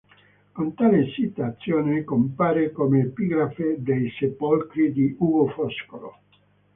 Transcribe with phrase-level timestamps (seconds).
[0.51, 6.17] Con tale "citazione" compare come "epigrafe" dei "Sepolcri" di Ugo Foscolo.